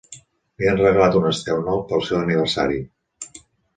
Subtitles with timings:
[0.61, 2.81] Li han regalat un estel nou per al seu aniversari.